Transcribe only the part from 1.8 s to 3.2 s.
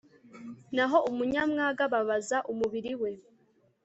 ababaza umubiri we